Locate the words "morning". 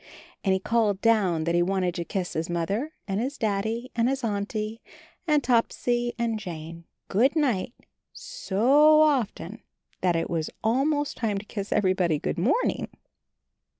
12.39-12.87